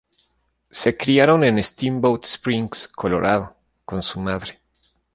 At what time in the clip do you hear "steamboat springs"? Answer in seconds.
1.63-2.87